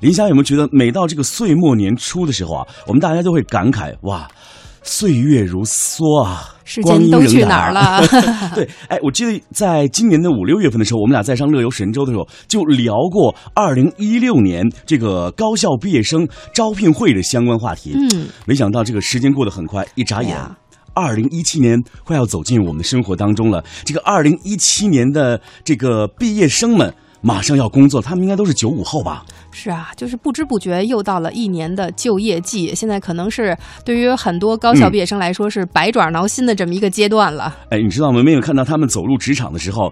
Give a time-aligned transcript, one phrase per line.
[0.00, 4.28] 林霞有没有觉得，每到这个岁末年初的时候啊，我们大家都会感慨哇，
[4.82, 8.06] 岁月如梭啊，时光阴间都去哪儿了？
[8.54, 17.94] 对，哎，我记得在今年的五六月份的时候，我们俩在上乐游神州的时候，就聊过二零一六年这个高校毕业生招聘会的相关话题。
[17.94, 20.38] 嗯，没想到这个时间过得很快，一眨眼
[20.94, 23.62] 二零一七年快要走进我们的生活当中了。
[23.84, 29.22] 这个二零一七年的这个毕业生们马上要工作，他们应该都是九五后吧？
[29.58, 37.56] 是啊，就是不知不觉又到了一年的就业季，现在可能是对于很多高校毕业生来说是百爪挠心的这么一个阶段了。
[37.70, 38.22] 哎，你知道吗？
[38.22, 39.90] 没有看到他们走入职场的时候，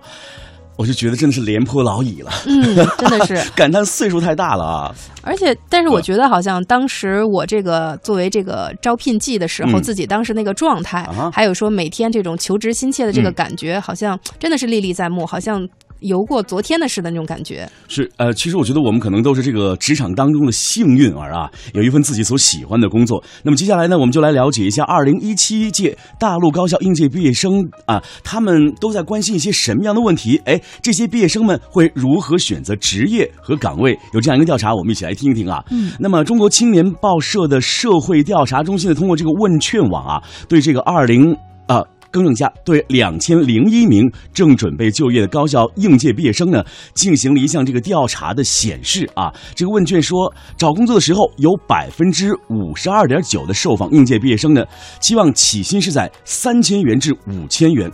[0.76, 3.42] 我就觉得真的是廉颇老矣了，嗯，真的是。
[3.56, 4.94] 感叹岁数太大了啊！
[5.22, 15.66] 而且，但是我觉得好像当时我这个作为这个招聘季的时候，嗯自己当时那个状态，啊还有说每天这种求职心切的这个嗯感觉，好像真的是历历在目，好像
[16.04, 17.68] 游过昨天的事的那种感觉。
[17.88, 23.22] 是呃，其实我觉得我们可能都是这个职场当中的幸运儿啊，有一份自己所喜欢的工作。
[23.42, 30.40] 那么接下来呢，我们就来了解一下二零一七届大陆高校应届毕业生啊，他们都在关心一些什么样的问题？
[30.44, 33.98] 哎，这些毕业生们会如何选择职业和岗位？
[34.12, 35.64] 有这样一个调查，我们一起来听一听啊。
[35.70, 41.34] 嗯，那么中国青年报社的社会调查中心呢，通过这个问卷网啊，对这个二零
[41.66, 41.82] 啊。
[42.14, 54.64] 更正一下，对两千零一名正准备就业的高校应届毕业生呢，进行了一项这个调查的显示啊，这个问卷说，找工作的时候有百分之五十二点九的受访应届毕业生呢，
[55.00, 57.90] 期望起薪是在三千元至五千元，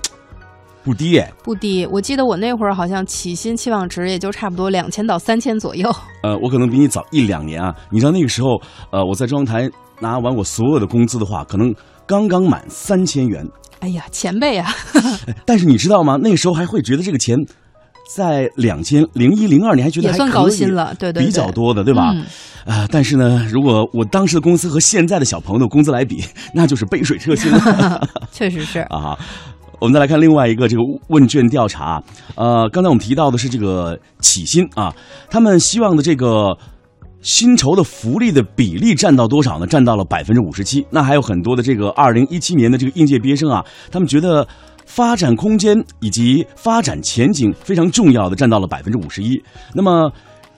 [0.85, 1.33] 不低哎。
[1.43, 5.91] 不低，我记得我那会儿好像起薪期望值也就差不多两千到三千左右。
[6.23, 7.75] 呃，我可能比你早一两年啊。
[7.91, 11.75] 你知道那个时候，呃，我在中央台拿完我所有的工资的话，可能
[12.07, 13.47] 刚刚满三千元。
[13.81, 14.73] 哎呀，前辈啊，
[15.45, 16.19] 但是你知道吗？
[16.23, 17.37] 那时候还会觉得这个钱，
[18.15, 22.13] 在两千零一零二年还觉得也算还可以高薪了，对对对，比较多的，对吧？
[22.15, 22.25] 嗯
[22.67, 26.23] 啊、但是呢，如果我当时的工资和现在的小朋友的工资来比，
[26.55, 28.81] 那就是杯水车薪了 确实是。
[28.81, 29.19] 啊。
[29.81, 32.03] 我们再来看另外一个这个问卷调查，
[32.35, 34.95] 呃，刚才我们提到的是这个起薪啊，
[35.31, 36.55] 他们希望的这个
[37.23, 39.67] 薪酬的福利的比例占到多少呢？
[39.67, 40.87] 占到了百分之五十七。
[40.91, 44.47] 那还有很多的这个二零一七年的这个应届毕业生啊，他们觉得
[44.87, 49.41] 发展空间以及发展前景非常重要的，占到了百分之五十一。
[49.75, 50.11] 那么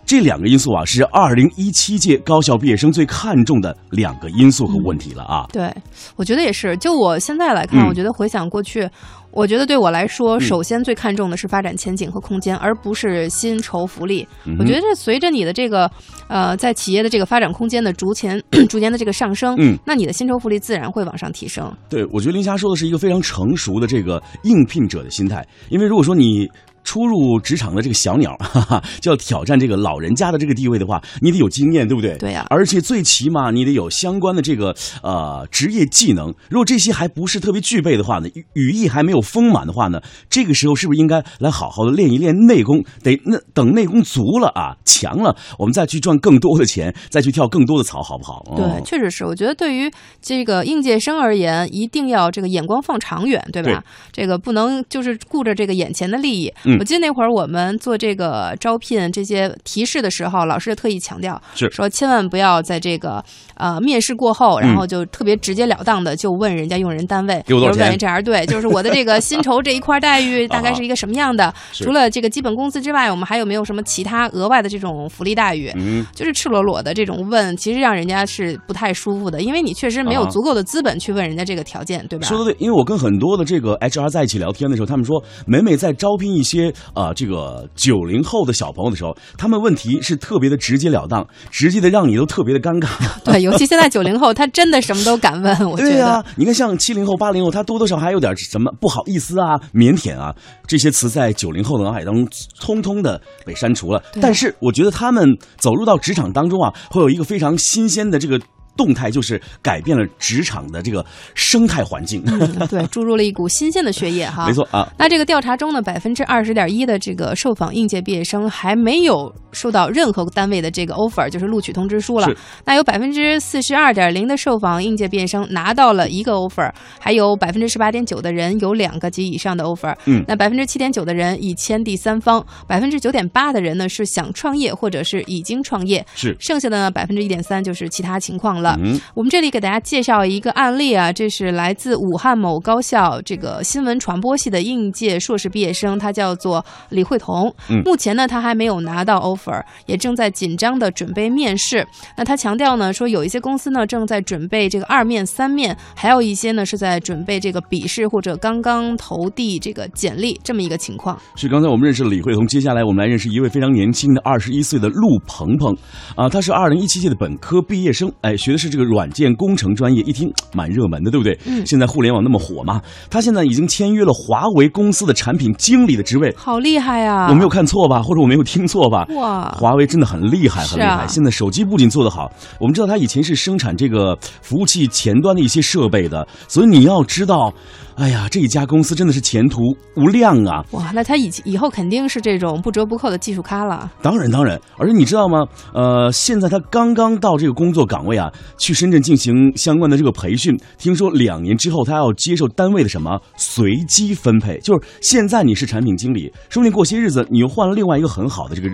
[0.05, 5.47] 这两个因素啊，是二零一七届高校毕业生最看重的两个因素和问题了啊。
[5.53, 5.73] 对，
[6.17, 6.77] 我觉得也是。
[6.77, 8.87] 就我现在来看，嗯我觉得回想过去，
[9.31, 14.27] 我觉得对我来说，嗯首先最看重的是发展前景和空间，而不是薪酬福利。
[14.45, 15.91] 嗯我觉得这随着你的这个
[16.29, 21.73] 呃，在企业的这个发展空间的逐前 逐年的这个上升，嗯那你的薪酬福利自然会往上提升。
[21.89, 26.51] 对，我觉得林霞说的是一个非常成熟的这个应聘者的心态，因为如果说你。
[26.93, 32.19] 初入职场的这个小鸟， 哈哈，就要挑战这个老人家的这个地位的话，你得有经验，对不对？
[32.19, 36.35] 对呀而且最起码你得有相关的这个呃职业技能。
[36.51, 42.85] 如果这些还不是特别具备的话呢，语语义还没有丰满的话呢，这个时候是不是应该来好好的练一练内功？
[43.03, 48.45] 得那等内功足了啊，强了，我们再去赚更多的钱，再去跳更多的槽，好不好？
[48.55, 49.25] 对，哦确实是。
[49.25, 53.83] 我觉得对于这个应届生而言，一定要这个眼光放长远，对吧？
[54.13, 56.53] 对这个不能就是顾着这个眼前的利益。
[56.65, 71.55] 嗯我记得那会儿我们做这个招聘这些提示的时候，老师也特意强调，是说千万不要在这个呃面试过后，然后就特别直截了当的就问人家用人单位，嗯给我多少钱比如问这样对，就是我的这个薪酬这一块待遇 大概是一个什么样的？
[71.73, 75.71] 是除了这个基本工资之外，我们还有没有什么其他额外的这种福利待遇？
[75.77, 82.27] 嗯，就是赤裸裸的这种问，其实让人家是不太舒服的，因为你确实没有啊足够的资本去问人家这个条件，对吧？
[82.27, 86.62] 说的对，因为我跟很多的这个 HR 在一起聊天的时候，他们说，每每在招聘一些
[86.95, 92.89] 呃这个九零后的小朋友的时候，他们问题是特别的直截了当，直接的让你都特别的尴尬。
[93.25, 96.25] 对，尤其现在九零后，他真的什么都敢问，我觉得。
[96.37, 100.35] 你看像七零后、八零后，他多多少少还有点什么不好意思啊、腼腆啊，
[100.67, 102.27] 这些词在九零后的脑海当中
[102.61, 104.03] 通通的被删除了。
[104.21, 108.41] 但是我觉得他们走入到职场当中啊，会有一个非常新鲜的这个。
[108.77, 111.05] 动态就是改变了职场的这个
[111.35, 112.39] 生态环境，嗯，
[112.69, 114.47] 对，注入了一股新鲜的血液哈。
[114.47, 122.29] 没错啊，那这个调查中呢，百分之二十点一的这个受访应届毕业生还没有收到任何单位的这个 offer，就是录取通知书了。
[122.65, 129.95] 那有百分之四十二点零的受访应届毕业生拿到了一个 offer，还有百分之十八点九的人有两个及以上的 offer。
[130.07, 138.62] 嗯那百分之七点九的人已签第三方，百分之九点八的人呢是想创业或者是已经创业，是剩下的呢百分之一点三就是其他情况了。
[138.63, 138.77] 了。
[138.81, 147.53] 嗯，我们这里给大家介绍一个案例啊，这是来自武汉某高校这个新闻传播系的应届硕士毕业生，他叫做李慧彤。
[147.69, 151.87] 嗯目前呢，他还没有拿到 offer，也正在紧张的准备面试。
[152.17, 161.19] 那他强调呢，说有一些公司呢正在准备这个二面、三面，还有一些呢是在准备这个笔试或者刚刚投递这个简历这么一个情况。
[161.35, 165.77] 是刚才我们认识了李慧彤，接下来我们来认识一位非常年轻的二十一岁的陆鹏鹏，
[166.15, 171.37] 啊，他是二零一七届的本科毕业生，哎，学的是这个软件工程专业，一听 蛮热门的，对不对？
[171.47, 178.03] 嗯现在互联网那么火嘛，他现在已经签约了华为公司的产品经理的职位，好厉害呀、我没有看错吧？
[178.03, 179.07] 或者我没有听错吧？
[179.17, 181.05] 哇，华为真的很厉害，很厉害。
[181.05, 187.53] 啊现在手机不仅做得好，我们知道它以前是生产这个服务器前端的一些设备的，所以你要知道，
[187.97, 190.65] 哎呀，这一家公司真的是前途无量啊！
[190.73, 193.91] 哇，那他以以后肯定是这种不折不扣的技术咖了。
[194.01, 195.45] 当然，当然，而且你知道吗？
[195.75, 200.59] 呃，现在他刚刚到这个工作岗位啊，去深圳进行相关的这个培训。
[200.79, 208.69] 听说两年之后，他要接受单位的什么随机分配，就是现在你是产品经理，说不定过些日子你又换了另外一个很好的这个，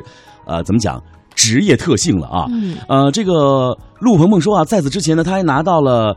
[0.47, 1.03] 呃，怎么讲？
[1.35, 6.17] 职业特性了啊，嗯呃，这个陆鹏鹏说啊，在此之前呢，他还拿到了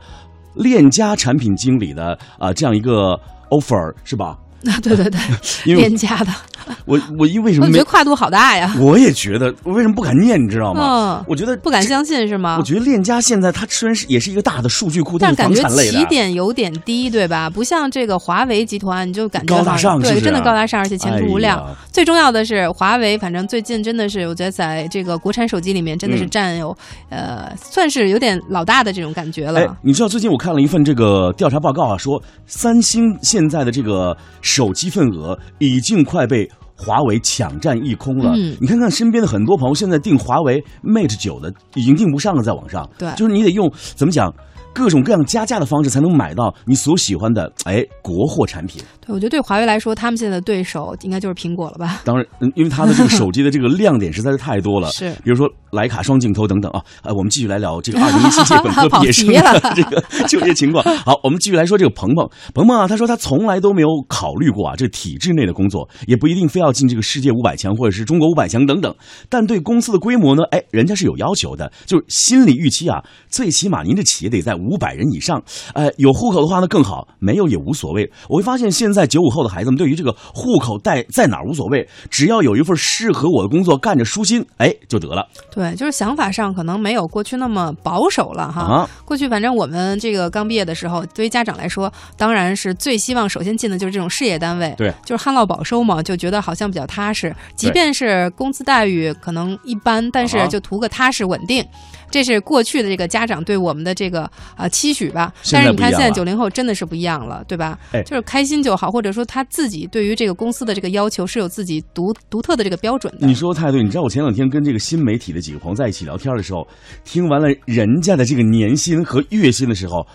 [0.56, 3.20] 链家产品经理的啊、这样一个
[3.50, 4.38] offer，是吧？
[4.70, 5.20] 啊，对对对，
[5.76, 6.32] 链家的，
[6.86, 7.86] 我我因为什么没我觉得？
[7.86, 8.74] 跨度好大呀。
[8.80, 10.42] 我也觉得，我为什么不敢念？
[10.42, 11.20] 你知道吗？
[11.20, 12.64] 嗯，我觉得不敢相信是吗我？
[12.64, 16.06] 觉得链家现在它虽然是也是一个大的数据库，但感觉产类的起。
[16.06, 17.50] 点有点低，对吧？
[17.50, 21.58] 不像这个华为集团，你就感觉高大上对，真的高大上，而且前途无量。
[21.60, 26.76] 哎最重要的是，华为反正最近真的是，我觉得在这个国产手机里面，真的是嗯占有、
[27.10, 29.60] 呃，算是有点老大的这种感觉了。
[29.60, 36.50] 哎，你知道最近我看了一份这个调查报告啊，说三星现在的这个手机份额已经快被
[36.82, 38.34] 华为抢占一空了。
[38.36, 42.90] 嗯你看看身边的很多朋友现在订华为 Mate 九的已经订不上了，在网上。
[42.98, 44.34] 对就是你得用怎么讲？
[44.74, 48.82] 各种各样加价的方式才能买到你所喜欢的哎国货产品。
[49.06, 52.00] 对，我觉得对华为来说，他们现在的对手应该就是苹果了吧？
[52.06, 56.82] 当然，嗯，因为它的这个手机的这个亮点实在是太多了， 是比如说徕卡双镜头等等啊。
[57.04, 60.82] 呃，我们继续来聊这个 二零一七届本科毕业生跑的这个就业情况。
[61.04, 62.30] 好，我们继续来说这个鹏鹏。
[62.54, 68.94] 鹏鹏啊，他说他从来都没有考虑过啊这体制内的工作，也不一定非要进这个世界五百强或者是中国五百强等等。
[69.30, 75.42] 但对公司的规模呢，哎，人家是有要求的，就是心理预期啊，最起码您的企业得在五百人以上。
[75.74, 78.10] 呃，有户口的话呢更好，没有也无所谓。
[78.30, 88.62] 我会发现现在九五后的孩子们对于这个户口带在哪儿无所谓，只要有一份适合我的工作干着舒心，哎就得了对，就是想法上可能没有过去那么保守了哈。
[88.62, 88.90] 啊。
[89.06, 97.34] 过去反正我们这个刚毕业的时候，对于家长来说，当然是最希望首先进的就是这种事业单位，对，就是旱涝保收嘛，就觉得好像比较踏实。
[97.56, 101.66] 即便是工资待遇可能一般，但啊是就图个踏实稳定。
[102.10, 107.80] 这是过去的这个家长对我们的这个啊、呃期许吧，但是你看现在九零后真的是不一样了，对吧？
[107.94, 113.26] 哎就是开心就好，或者说他自己对于这个公司的这个要求是有自己独独特的这个标准的。
[113.26, 116.68] 你说的太对，你知道我前两天跟这个新媒体的几个朋友在一起聊天的时候，
[117.06, 120.06] 听完了人家的这个年薪和月薪的时候。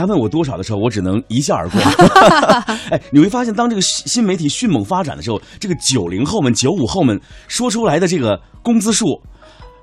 [0.00, 1.78] 他问我多少的时候，我只能一笑而过。
[2.90, 9.20] 哎，你会发现，当这个新新媒体迅猛发展的时候，这个九零后们、九五后们说出来的这个工资数，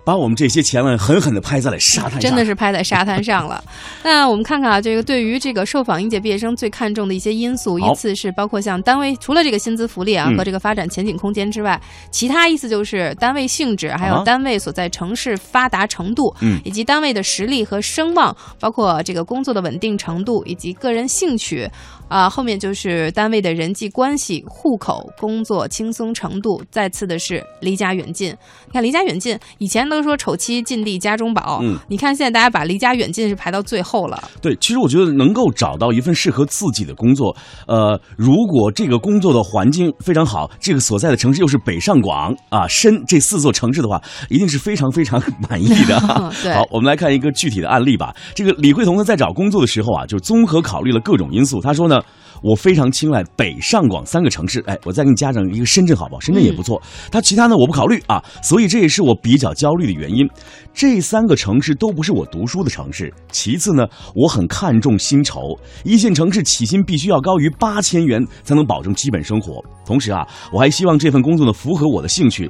[0.07, 2.21] 把我们这些前文狠狠地拍在了沙滩上。
[2.21, 3.61] 真的是拍在沙滩上了。
[4.05, 11.77] 那我们看看啊，这个对于这个受访应届毕业生最看重的一些因素，好依次是包括像单位除了这个薪资福利啊、嗯和这个发展前景空间之外，
[12.09, 21.69] 其他意思就是单位性质，还有啊单位所在城市发达程度，嗯以及单位的实力和声望，包括这个工作的稳定程度以及个人兴趣。
[22.09, 28.29] 啊，后面就是单位的人际关系、户口、工作轻松程度，再次的是离家远近。
[28.29, 34.23] 你看离家远近，以前都说丑妻近地家中宝，嗯你看现在大家把离家远近是排到最后了。
[34.41, 37.35] 对，其实我觉得能够找到一份适合自己的工作，
[37.67, 43.99] 呃，如果这个工作的环境非常好，这个所在的城市又是北上广啊、深这四座城市的话，
[44.29, 45.99] 一定是非常非常满意的。
[46.43, 48.13] 对 好，我们来看一个具体的案例吧。
[48.35, 51.59] 这个李慧彤呢，在找工作的时候啊，就综合考虑了各种因素。
[51.59, 51.99] 她说呢，
[52.41, 54.63] 我非常青睐北上广三个城市。
[54.67, 56.19] 哎，我再给你加上一个深圳，好不好？
[56.19, 56.81] 深圳也不错。
[57.11, 60.27] 它其他呢，我不考虑啊，所以这也是我比较焦虑的原因。
[60.73, 63.13] 这三个城市都不是我读书的城市。
[63.31, 69.63] 其次呢，我很看重薪酬，一线城市起薪必须要高于八千元，才能保证基本生活。
[69.85, 72.49] 同时啊，我还希望这份工作呢符合我的兴趣。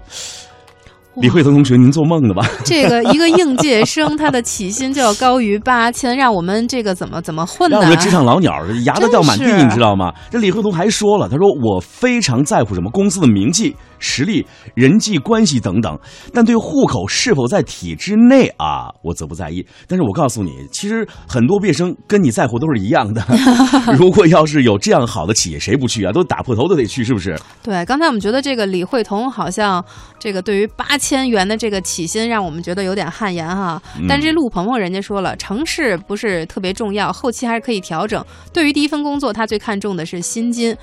[1.19, 2.47] 李慧彤同学，您做梦呢吧？
[2.63, 7.89] 这个一个应届生，他的起薪就要高于八千，让我们这个怎么怎么混呢让我？
[7.89, 8.53] 们职场老鸟
[8.85, 10.13] 牙都掉满地，你知道吗？
[10.29, 15.97] 这李慧彤还说了，他说我非常在乎什么公司的名气，实力、人际关系等等。
[16.33, 19.65] 但对户口是否在体制内啊，我则不在意。
[19.87, 23.25] 但是我告诉你，其实很多毕业生跟你在乎都是一样的。
[23.97, 26.11] 如果要是有这样好的企业，谁不去啊？
[26.11, 27.39] 都打破头都得去，是不是？
[27.63, 29.83] 对，刚才我们觉得这个李慧彤好像
[30.19, 33.81] 这个对于八千元的这个起薪，让我们觉得有点汗颜哈。
[34.07, 38.23] 但这陆鹏鹏人家说了，城市不是特别重要，后期还是可以调整。
[38.53, 40.75] 对于第一份工作，他最看重的是薪金。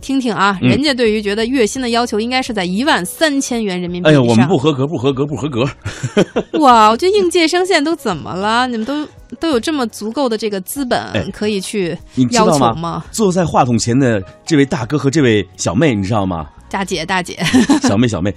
[0.00, 5.64] 听听啊，人家对于觉得月薪的要求应该是在一万三千元人民币哎呀，我们不合格，不合格，不合格。
[6.58, 8.66] 哇，我觉得应届生现在都怎么了？
[8.66, 9.06] 你们都
[9.38, 10.98] 都有这么足够的这个资本
[11.32, 11.96] 可以去
[12.30, 13.04] 要求吗？
[13.12, 16.46] 坐在话筒前的这位大哥和这位小妹，你知道吗？
[16.70, 17.38] 大姐，大姐，
[17.82, 18.34] 小妹，小妹，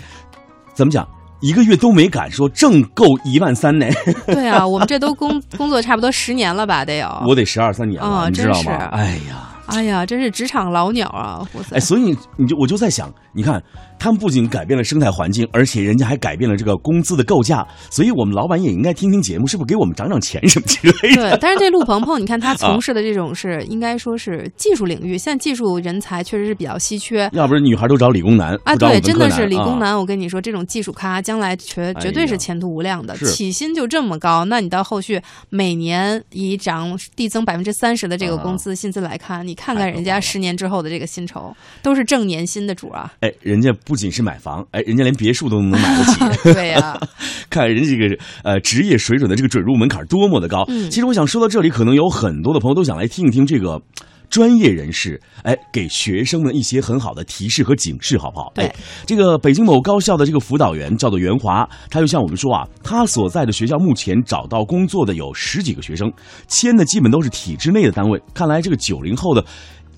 [0.74, 1.08] 怎么讲？
[1.42, 3.86] 一个月都没敢说挣够一万三呢。
[4.28, 6.86] 对啊，我们这都工工作差不多十年了吧？
[6.86, 8.72] 得有，我得十二三年了，你知道吗？
[8.94, 9.50] 哎呀。
[9.68, 11.48] 哎呀，真是职场老鸟啊！
[11.72, 13.62] 哎，所以你就我就在想，你看。
[14.04, 21.30] 他们不仅改变了生态环境，而且人家还改变了这个工资的构架，所以我们老板也应该听听节目，是不是给我们涨涨钱什么之类的？
[21.30, 27.30] 对，但是这陆鹏鹏，你看他 从事的这种是应该说是技术领域，现在技术人才确实是比较稀缺。
[27.32, 29.98] 要不是女孩都找理工男啊，对，真的是理工男。
[29.98, 43.14] 我跟你说，这种技术咖将来绝绝对是前途无量的，起薪就这么高，那你到后续每年以涨递增百分之三十的这个工资薪资来看，你看看人家十年之后的这个薪酬，都是正年薪的主啊！
[43.22, 46.20] 哎，人家不仅是买房，哎，人家连别墅都能买得起。
[46.54, 47.00] 对呀，
[47.50, 50.64] 看人这个呃职业水准的这个准入门槛多么的高。
[50.68, 53.82] 嗯其实我想说到这里，可能有很多的朋友都想来听一听这个
[54.30, 58.52] 专业人士哎给学生们一些很好的提示和警示，好不好？
[58.56, 58.72] 对，
[59.06, 66.12] 这个北京某高校的这个辅导员叫做袁华，他就向我们说啊，他所在的学校目前找到工作的有十几个学生，
[66.48, 68.22] 签的基本都是体制内的单位。
[68.34, 69.44] 看来这个九零后的。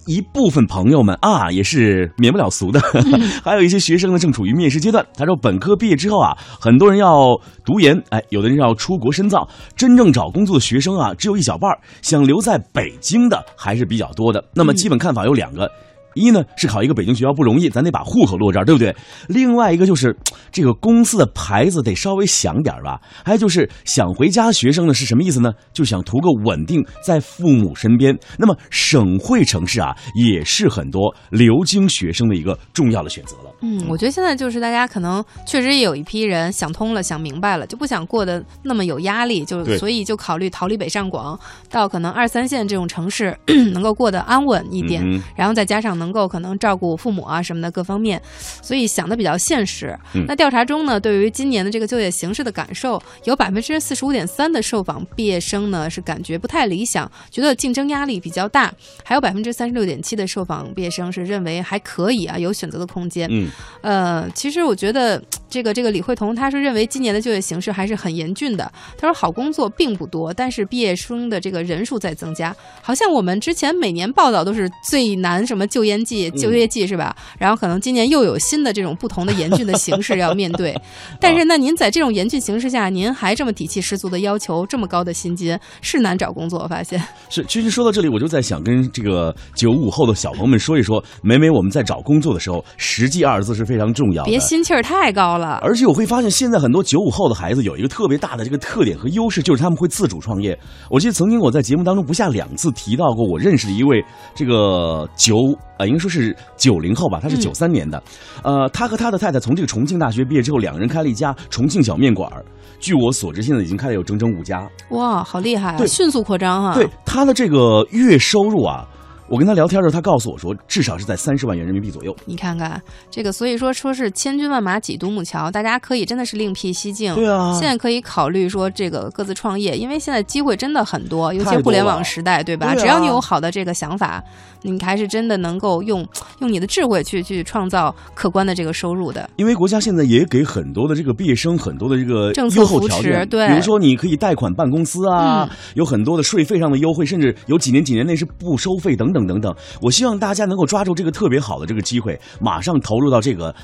[0.06, 2.80] 一部分朋友们啊，也是免不了俗的，
[3.44, 5.06] 还有一些学生呢，正处于面试阶段。
[5.16, 9.48] 他说，本科毕业之后啊，很多人要读研，哎，有的人要出国深造。
[9.76, 11.72] 真正找工作的学生啊，只有一小半
[12.02, 14.44] 想留在北京的还是比较多的。
[14.54, 15.70] 那么，基本看法有两个。
[16.14, 18.96] 一呢是考一个北京学校不容易，咱得把户口落这儿，对不对？
[19.28, 20.16] 另外一个就是
[20.52, 23.00] 这个公司的牌子得稍微响点吧。
[23.24, 25.52] 还有就是想回家，学生呢是什么意思呢？
[25.74, 28.18] 就想图个稳定，在父母身边。
[28.38, 33.54] 那么省会城市啊，也是很多留京学生的一个重要的选择了。
[33.62, 41.40] 嗯，我觉得现在就是大家可能确实也有一批人想通了，想明白了，就不想过得那么有压力，就所以就考虑逃离北上广，
[41.70, 43.38] 到可能二三线这种城市
[43.74, 45.04] 能够过得安稳一点，
[45.36, 48.22] 然后再加上能够可能照顾父母啊什么的各方面，
[48.62, 49.98] 所以想的比较现实。
[50.28, 63.28] 那调查中呢，对于今年的这个就业形势的感受，有百分之四十五点三的受访毕业生呢是感觉不太理想，觉得竞争压力比较大，还有百分之三十六点七的受访毕业生是认为还可以啊，有选择的空间。
[63.32, 63.50] 嗯。
[63.82, 68.72] 呃，其实我觉得这个这个李慧彤，他是认为今年的就业形势还是很严峻的。
[68.98, 72.56] 他说好工作并不多，但是毕业生的这个人数在增加。
[72.82, 77.16] 好像我们之前每年报道都是最难什么就业季，就业季是吧？
[77.38, 80.76] 然后可能今年又有新的这种不同的严峻的形势要面对。
[81.22, 86.60] 但是那您在这种严峻形势下，您还这么底气十足的要求这么高的薪金，是难找工作。
[86.64, 87.46] 我发现是。
[87.48, 93.76] 其实说到这里，我就在想跟这个九五后的小朋友们说一说，每每我们在找工作的时候，实际二字是非。
[93.76, 95.60] 常重要的，别心气儿太高了。
[95.62, 100.58] 而且我会发现，现在很多九五后的孩子有一个特别大的这个特点和优势，就是他们会自主创业。
[100.90, 104.02] 我记得曾经我在节目当中不下两次提到过，我认识的一位
[104.34, 105.36] 这个九
[105.78, 108.02] 啊，应该说是九零后吧，他是九三年的。
[108.44, 112.32] 呃，他和他的太太从这个重庆大学毕业之后，两个人开了一家重庆小面馆
[112.80, 114.70] 据我所知，现在已经开了有整整五家。
[114.90, 115.76] 哇，好厉害！
[115.76, 116.74] 啊，迅速扩张啊。
[116.76, 118.88] 对他的这个月收入啊。
[119.28, 122.16] 我跟他聊天的时候，他告诉我说，至少是在三十万元人民币左右。
[122.26, 122.80] 你看看
[123.10, 127.14] 这个，所以说说是千军万马挤独木桥，大家可以真的是另辟蹊径。
[127.16, 132.76] 对啊，现在可以考虑说这个各自创业，因为现在机会真的很多，尤其互联网时代，对吧？
[132.76, 134.24] 只要你有好的这个想法，
[134.62, 136.06] 你还是真的能够用
[136.40, 139.30] 用你的智慧去去创造可观的这个收入的。
[139.38, 149.56] 因为国家现在也给很多的这个毕业生很多的这个政策扶持，对，比如说你可以贷款办公司啊，有很多的税费上的优惠，甚至有几年几年内是不收费等等等等等。
[149.82, 149.96] 我。
[149.96, 153.56] 希望大家能够抓住这个特别好的这个机会，马上投入到这个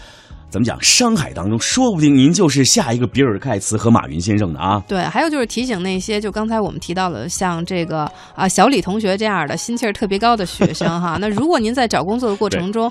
[0.49, 4.81] 怎么讲商海当中，说不定您就是下一个比尔盖茨和马云先生的啊！
[4.87, 12.89] 对，还有就是提醒那些就刚才我们提到了，像这个啊小李同学这样的心气儿特别高的学生哈，那如果您在找工作的过程中。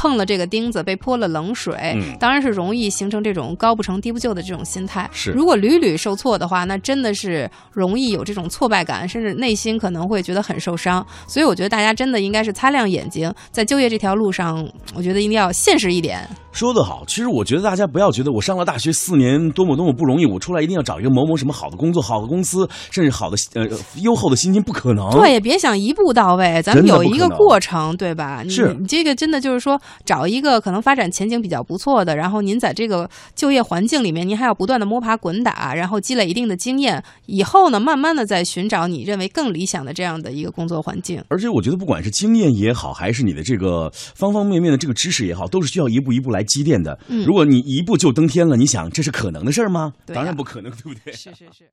[0.00, 5.06] 碰了这个钉子，被泼了冷水，当然是容易形成这种高不成低不就的这种心态。
[5.12, 11.06] 是，如果屡屡受挫的话，那真的是容易有这种挫败感，甚至内心可能会觉得很受伤。
[11.26, 16.26] 所以，我觉得大家真的应该是擦亮眼睛，在就业这条路上，我觉得一定要现实一点。
[16.52, 23.66] 说得好，其实我觉得大家不要觉得我上了大学四年多么多么不容易，我出来一定要找一个某某什么好的工作、好的公司，甚至好的呃
[24.02, 25.10] 优厚的薪金，不可能。
[25.12, 28.42] 对，也别想一步到位，咱们有一个过程，对吧？
[28.44, 41.22] 你是你这个真的就是说，找一个可能发展前景比较不错的，然后您在这个就业环境里面，您还要不断的摸爬滚打，然后积累一定的经验，以后呢，慢慢的再寻找你认为更理想的这样的一个工作环境。
[41.28, 46.98] 而且我觉得，不管是经验也好，还是你的这个方方面面的这个知识也好，都是需要一步一步来积淀的。
[47.08, 49.92] 嗯如果你一步就登天了，你想这是可能的事儿吗？
[50.06, 51.12] 当然不可能，对不对？
[51.12, 51.64] 是是是。